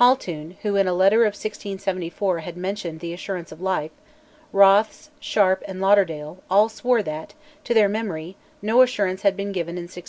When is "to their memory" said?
7.62-8.34